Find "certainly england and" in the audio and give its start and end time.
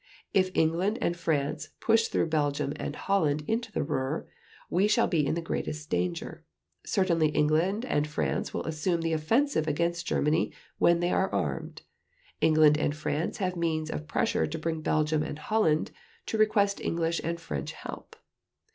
6.83-8.07